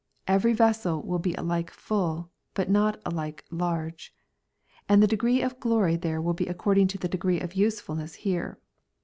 [0.27, 4.15] Every vessel will be alike full, but not alike large.
[4.89, 8.15] And the de gree of glory there will be according to the degrees of usefulness
[8.15, 8.57] here.''